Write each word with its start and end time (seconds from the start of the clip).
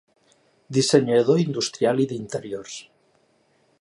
Dissenyador 0.77 1.41
industrial 1.43 2.01
i 2.07 2.11
d'interiors. 2.13 2.79